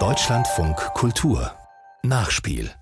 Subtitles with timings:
[0.00, 1.52] Deutschlandfunk Kultur
[2.02, 2.72] Nachspiel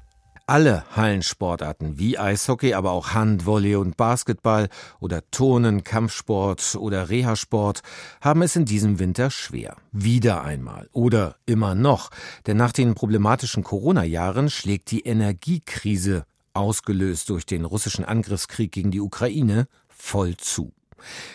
[0.46, 4.70] alle Hallensportarten wie Eishockey, aber auch Hand, Volley und Basketball
[5.00, 7.82] oder Turnen, Kampfsport oder Reha-Sport
[8.22, 9.76] haben es in diesem Winter schwer.
[9.92, 12.10] Wieder einmal oder immer noch.
[12.46, 19.00] Denn nach den problematischen Corona-Jahren schlägt die Energiekrise, ausgelöst durch den russischen Angriffskrieg gegen die
[19.00, 20.72] Ukraine, voll zu.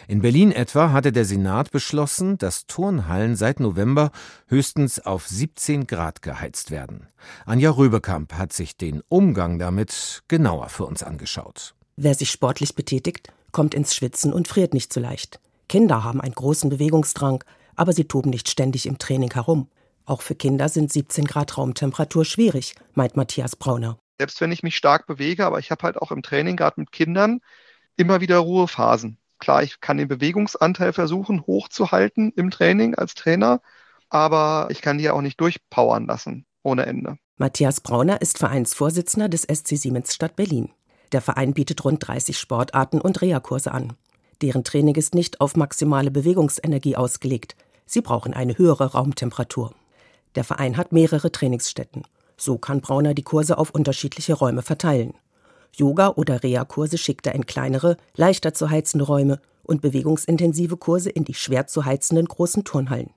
[0.08, 4.12] In Berlin etwa hatte der Senat beschlossen, dass Turnhallen seit November
[4.48, 7.08] höchstens auf 17 Grad geheizt werden.
[7.46, 11.76] Anja Röbekamp hat sich den Umgang damit genauer für uns angeschaut.
[11.96, 15.40] Wer sich sportlich betätigt, kommt ins Schwitzen und friert nicht so leicht.
[15.68, 17.44] Kinder haben einen großen Bewegungsdrang,
[17.76, 19.70] aber sie toben nicht ständig im Training herum.
[20.06, 24.00] Auch für Kinder sind 17 Grad Raumtemperatur schwierig, meint Matthias Brauner.
[24.18, 26.92] Selbst wenn ich mich stark bewege, aber ich habe halt auch im Training, gerade mit
[26.92, 27.42] Kindern,
[27.98, 29.18] immer wieder Ruhephasen.
[29.40, 33.62] Klar, ich kann den Bewegungsanteil versuchen hochzuhalten im Training als Trainer,
[34.10, 37.18] aber ich kann die ja auch nicht durchpowern lassen ohne Ende.
[37.38, 40.70] Matthias Brauner ist Vereinsvorsitzender des SC Siemens Stadt Berlin.
[41.12, 43.94] Der Verein bietet rund 30 Sportarten und Reha-Kurse an.
[44.42, 47.56] Deren Training ist nicht auf maximale Bewegungsenergie ausgelegt.
[47.86, 49.74] Sie brauchen eine höhere Raumtemperatur.
[50.36, 52.04] Der Verein hat mehrere Trainingsstätten.
[52.36, 55.14] So kann Brauner die Kurse auf unterschiedliche Räume verteilen.
[55.74, 61.26] Yoga- oder Reha-Kurse schickt er in kleinere, leichter zu heizende Räume und bewegungsintensive Kurse in
[61.26, 63.12] die schwer zu heizenden großen Turnhallen.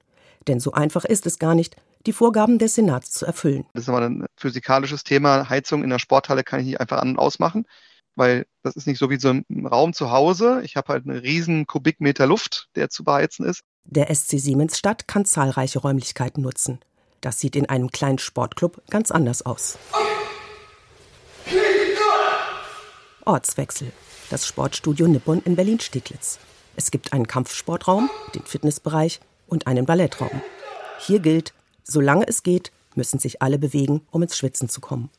[0.48, 1.76] Denn so einfach ist es gar nicht,
[2.06, 3.66] die Vorgaben des Senats zu erfüllen.
[3.74, 5.48] Das ist aber ein physikalisches Thema.
[5.48, 7.66] Heizung in der Sporthalle kann ich nicht einfach an- und ausmachen,
[8.16, 10.62] weil das ist nicht so wie so ein Raum zu Hause.
[10.64, 13.62] Ich habe halt einen riesen Kubikmeter Luft, der zu beheizen ist.
[13.84, 16.80] Der SC Siemensstadt kann zahlreiche Räumlichkeiten nutzen.
[17.20, 19.78] Das sieht in einem kleinen Sportclub ganz anders aus.
[23.30, 23.92] Ortswechsel.
[24.28, 26.40] Das Sportstudio Nippon in Berlin-Steglitz.
[26.74, 30.42] Es gibt einen Kampfsportraum, den Fitnessbereich und einen Ballettraum.
[30.98, 35.10] Hier gilt, solange es geht, müssen sich alle bewegen, um ins Schwitzen zu kommen.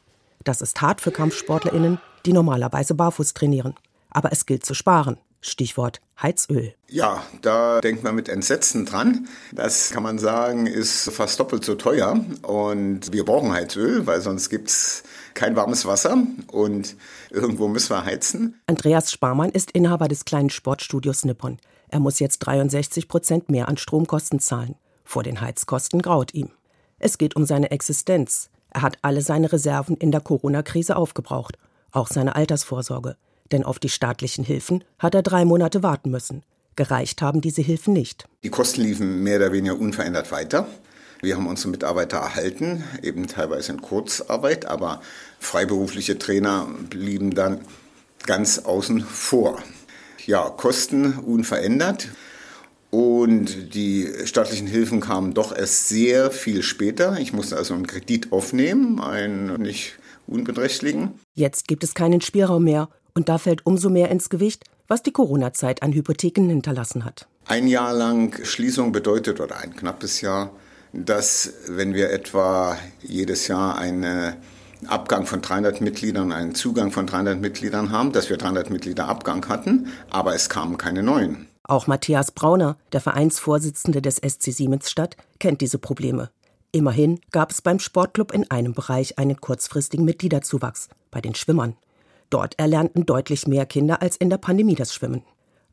[0.43, 3.75] Das ist hart für KampfsportlerInnen, die normalerweise barfuß trainieren.
[4.09, 5.17] Aber es gilt zu sparen.
[5.41, 6.73] Stichwort Heizöl.
[6.87, 9.27] Ja, da denkt man mit Entsetzen dran.
[9.51, 12.23] Das kann man sagen, ist fast doppelt so teuer.
[12.43, 15.03] Und wir brauchen Heizöl, weil sonst gibt es
[15.33, 16.17] kein warmes Wasser
[16.51, 16.95] und
[17.29, 18.61] irgendwo müssen wir heizen.
[18.67, 21.57] Andreas Sparmann ist Inhaber des kleinen Sportstudios Nippon.
[21.89, 24.75] Er muss jetzt 63 Prozent mehr an Stromkosten zahlen.
[25.03, 26.49] Vor den Heizkosten graut ihm.
[26.99, 28.49] Es geht um seine Existenz.
[28.69, 31.57] Er hat alle seine Reserven in der Corona-Krise aufgebraucht,
[31.91, 33.17] auch seine Altersvorsorge.
[33.51, 36.43] Denn auf die staatlichen Hilfen hat er drei Monate warten müssen.
[36.75, 38.25] Gereicht haben diese Hilfen nicht.
[38.43, 40.67] Die Kosten liefen mehr oder weniger unverändert weiter.
[41.21, 45.01] Wir haben unsere Mitarbeiter erhalten, eben teilweise in Kurzarbeit, aber
[45.39, 47.61] freiberufliche Trainer blieben dann
[48.25, 49.61] ganz außen vor.
[50.25, 52.09] Ja, Kosten unverändert.
[52.89, 57.19] Und die staatlichen Hilfen kamen doch erst sehr viel später.
[57.19, 59.97] Ich musste also einen Kredit aufnehmen, einen nicht
[60.27, 61.19] unbeträchtlichen.
[61.33, 65.11] Jetzt gibt es keinen Spielraum mehr und da fällt umso mehr ins Gewicht, was die
[65.11, 67.27] Corona-Zeit an Hypotheken hinterlassen hat.
[67.45, 70.51] Ein Jahr lang Schließung bedeutet, oder ein knappes Jahr,
[70.93, 74.35] dass wenn wir etwa jedes Jahr einen
[74.87, 79.47] Abgang von 300 Mitgliedern, einen Zugang von 300 Mitgliedern haben, dass wir 300 Mitglieder Abgang
[79.47, 81.47] hatten, aber es kamen keine neuen.
[81.63, 86.29] Auch Matthias Brauner, der Vereinsvorsitzende des SC Siemensstadt, kennt diese Probleme.
[86.71, 91.75] Immerhin gab es beim Sportclub in einem Bereich einen kurzfristigen Mitgliederzuwachs, bei den Schwimmern.
[92.31, 95.23] Dort erlernten deutlich mehr Kinder als in der Pandemie das Schwimmen.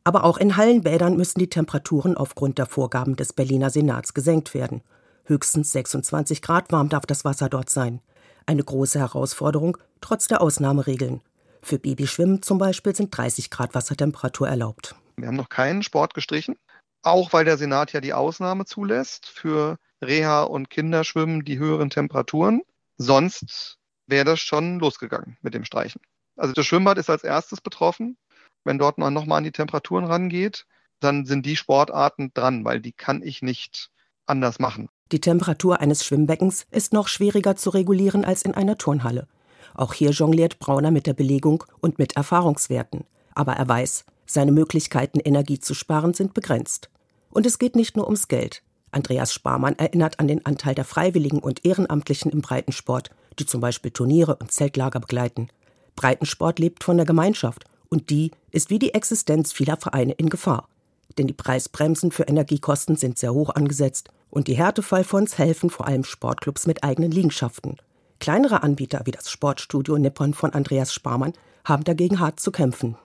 [0.02, 4.82] Aber auch in Hallenbädern müssen die Temperaturen aufgrund der Vorgaben des Berliner Senats gesenkt werden.
[5.24, 8.00] Höchstens 26 Grad warm darf das Wasser dort sein.
[8.44, 11.20] Eine große Herausforderung, trotz der Ausnahmeregeln.
[11.62, 14.96] Für Babyschwimmen zum Beispiel sind 30 Grad Wassertemperatur erlaubt.
[15.16, 16.56] Wir haben noch keinen Sport gestrichen,
[17.02, 22.62] auch weil der Senat ja die Ausnahme zulässt für Reha- und Kinderschwimmen die höheren Temperaturen.
[22.96, 26.00] Sonst wäre das schon losgegangen mit dem Streichen.
[26.38, 28.16] Also das Schwimmbad ist als erstes betroffen.
[28.64, 30.66] Wenn dort noch mal an die Temperaturen rangeht,
[31.00, 33.90] dann sind die Sportarten dran, weil die kann ich nicht
[34.26, 34.88] anders machen.
[35.10, 39.26] Die Temperatur eines Schwimmbeckens ist noch schwieriger zu regulieren als in einer Turnhalle.
[39.74, 43.04] Auch hier jongliert Brauner mit der Belegung und mit Erfahrungswerten.
[43.34, 46.90] Aber er weiß, seine Möglichkeiten, Energie zu sparen, sind begrenzt.
[47.30, 48.62] Und es geht nicht nur ums Geld.
[48.90, 53.90] Andreas Sparmann erinnert an den Anteil der Freiwilligen und Ehrenamtlichen im Breitensport, die zum Beispiel
[53.90, 55.48] Turniere und Zeltlager begleiten.
[55.98, 60.68] Breitensport lebt von der Gemeinschaft und die ist wie die Existenz vieler Vereine in Gefahr.
[61.18, 66.04] Denn die Preisbremsen für Energiekosten sind sehr hoch angesetzt und die Härtefallfonds helfen vor allem
[66.04, 67.78] Sportclubs mit eigenen Liegenschaften.
[68.20, 71.32] Kleinere Anbieter wie das Sportstudio Nippon von Andreas Sparmann
[71.64, 72.96] haben dagegen hart zu kämpfen.